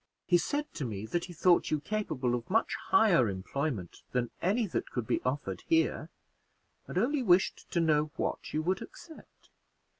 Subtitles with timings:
[0.25, 4.65] He said to me that he thought you capable of much higher employment than any
[4.65, 6.09] that could be offered here,
[6.87, 9.51] and only wished to know what you would accept.